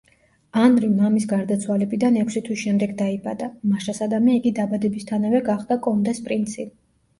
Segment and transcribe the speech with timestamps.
[0.61, 6.71] ანრი მამის გარდაცვალებიდან ექვსი თვის შემდეგ დაიბადა, მაშასადამე იგი დაბადებისთანავე გახდა კონდეს პრინცი.